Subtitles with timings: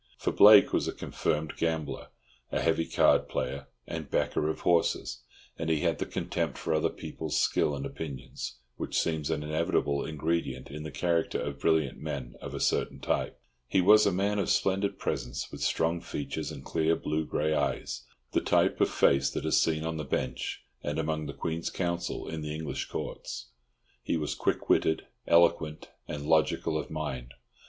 [0.17, 2.07] For Blake was a confirmed gambler,
[2.51, 5.19] a heavy card player and backer of horses,
[5.59, 10.03] and he had the contempt for other people's skill and opinions which seems an inevitable
[10.03, 13.39] ingredient in the character of brilliant men of a certain type.
[13.67, 18.41] He was a man of splendid presence, with strong features and clear blue grey eyes—the
[18.41, 22.41] type of face that is seen on the Bench and among the Queen's Counsel in
[22.41, 23.49] the English Courts.
[24.01, 27.35] He was quick witted, eloquent, and logical of mind.